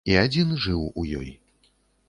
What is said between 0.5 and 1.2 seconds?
жыў у